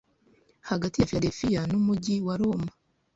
[0.69, 2.71] hagati ya Philadelphia n'umujyi wa Roma